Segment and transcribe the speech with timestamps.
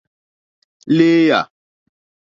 [0.97, 1.41] Lééyà.